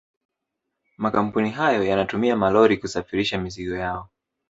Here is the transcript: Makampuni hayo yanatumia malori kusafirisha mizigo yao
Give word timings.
Makampuni 0.97 1.49
hayo 1.51 1.83
yanatumia 1.83 2.35
malori 2.35 2.77
kusafirisha 2.77 3.37
mizigo 3.37 3.75
yao 3.75 4.09